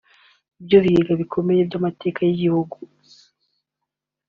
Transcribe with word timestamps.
Ibyo 0.61 0.77
bigega 0.83 1.13
bikomeye 1.21 1.61
by’amateka 1.67 2.19
y’igihugu 2.23 2.75